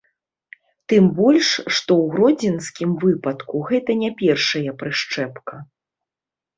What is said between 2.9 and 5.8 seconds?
выпадку гэта не першая прышчэпка.